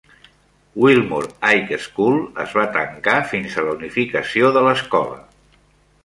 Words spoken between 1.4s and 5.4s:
High School es va tancar fins la unificació de l"escola.